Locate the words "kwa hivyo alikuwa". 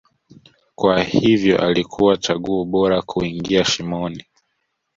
0.75-2.17